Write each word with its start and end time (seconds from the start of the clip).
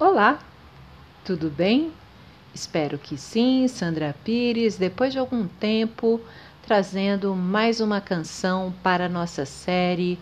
Olá, 0.00 0.38
tudo 1.24 1.50
bem? 1.50 1.92
Espero 2.54 2.96
que 2.96 3.18
sim, 3.18 3.66
Sandra 3.66 4.14
Pires, 4.22 4.76
depois 4.76 5.12
de 5.12 5.18
algum 5.18 5.48
tempo, 5.48 6.20
trazendo 6.62 7.34
mais 7.34 7.80
uma 7.80 8.00
canção 8.00 8.72
para 8.80 9.06
a 9.06 9.08
nossa 9.08 9.44
série, 9.44 10.16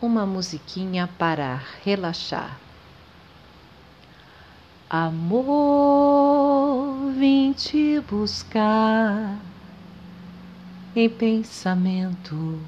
uma 0.00 0.24
musiquinha 0.24 1.10
para 1.18 1.60
relaxar. 1.84 2.56
Amor, 4.88 5.50
vim 7.18 7.52
te 7.52 7.98
buscar 8.08 9.40
em 10.94 11.08
pensamento. 11.08 12.60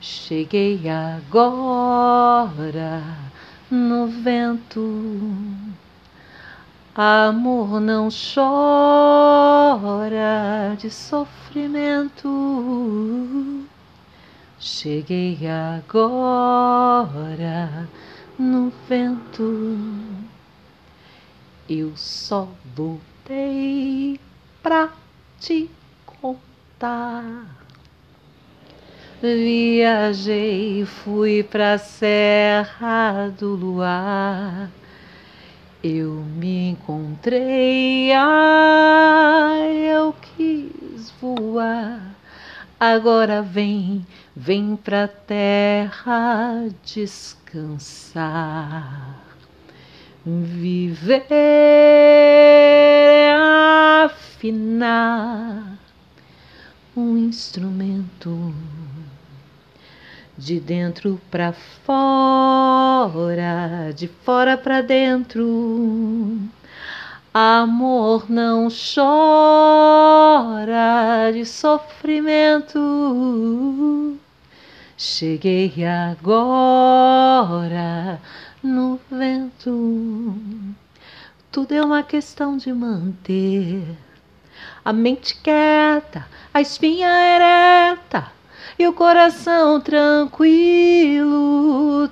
Cheguei 0.00 0.88
agora 0.88 2.00
no 3.70 4.08
vento. 4.08 4.80
Amor 6.94 7.80
não 7.80 8.08
chora 8.10 9.54
de 10.76 10.90
sofrimento. 10.90 12.28
Cheguei 14.58 15.38
agora 15.78 16.58
no 18.38 18.72
vento. 18.88 19.78
Eu 21.68 21.92
só 21.96 22.48
voltei 22.74 24.18
pra 24.62 24.90
te 25.38 25.70
contar. 26.04 27.59
Viajei, 29.22 30.86
fui 30.86 31.42
pra 31.42 31.76
Serra 31.76 33.28
do 33.38 33.54
Luar. 33.54 34.70
Eu 35.84 36.24
me 36.36 36.70
encontrei, 36.70 38.10
ah, 38.14 39.58
eu 39.92 40.14
quis 40.14 41.12
voar. 41.20 42.00
Agora 42.78 43.42
vem, 43.42 44.06
vem 44.34 44.74
pra 44.74 45.06
terra 45.06 46.66
descansar. 46.82 48.16
Viver 50.24 51.26
é 51.30 53.34
afinar 54.02 55.78
um 57.00 57.16
instrumento 57.16 58.54
de 60.36 60.60
dentro 60.60 61.20
para 61.30 61.52
fora, 61.84 63.22
de 63.94 64.06
fora 64.08 64.58
para 64.58 64.82
dentro. 64.82 66.38
Amor 67.32 68.30
não 68.30 68.68
chora 68.68 69.70
de 71.32 71.46
sofrimento. 71.46 72.78
Cheguei 74.96 75.72
agora 75.86 77.00
no 78.62 79.00
vento. 79.10 80.34
Tudo 81.50 81.72
é 81.72 81.82
uma 81.82 82.02
questão 82.02 82.56
de 82.56 82.72
manter 82.72 83.96
a 84.84 84.92
mente 84.92 85.36
quieta, 85.36 86.26
a 86.52 86.60
espinha 86.60 87.08
ereta 87.08 88.32
e 88.78 88.86
o 88.86 88.92
coração 88.92 89.80
tranquilo. 89.80 91.30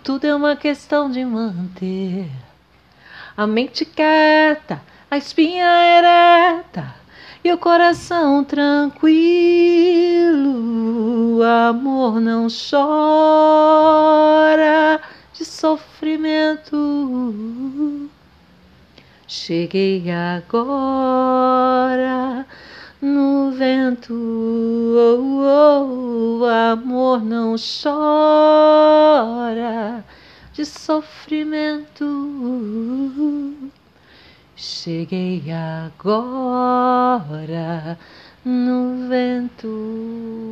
Tudo 0.02 0.26
é 0.26 0.34
uma 0.34 0.56
questão 0.56 1.10
de 1.10 1.24
manter 1.24 2.30
a 3.38 3.46
mente 3.46 3.84
quieta, 3.84 4.82
a 5.08 5.16
espinha 5.16 5.64
ereta 5.64 6.92
e 7.44 7.52
o 7.52 7.58
coração 7.58 8.42
tranquilo. 8.42 8.98
O 11.38 11.42
amor 11.44 12.20
não 12.20 12.48
chora 12.48 13.78
de 15.32 15.44
sofrimento. 15.44 16.76
Cheguei 19.30 20.10
agora 20.10 20.46
no 23.02 23.50
vento. 23.50 24.14
Oh, 24.14 26.40
oh, 26.40 26.44
amor 26.46 27.22
não 27.22 27.54
chora 27.82 30.02
de 30.54 30.64
sofrimento. 30.64 32.06
Cheguei 34.56 35.42
agora 35.52 36.78
no 38.42 39.08
vento. 39.10 39.68
Oh, 39.68 40.44
oh. 40.44 40.47